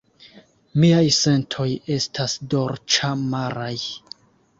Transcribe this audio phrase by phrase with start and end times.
[0.83, 1.67] Miaj sentoj
[1.97, 3.75] estas dolĉamaraj.